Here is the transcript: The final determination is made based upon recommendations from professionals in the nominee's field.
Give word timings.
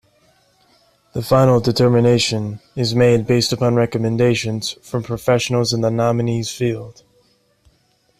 The 1.13 1.21
final 1.21 1.59
determination 1.59 2.59
is 2.75 2.95
made 2.95 3.27
based 3.27 3.53
upon 3.53 3.75
recommendations 3.75 4.71
from 4.81 5.03
professionals 5.03 5.73
in 5.73 5.81
the 5.81 5.91
nominee's 5.91 6.49
field. 6.49 7.03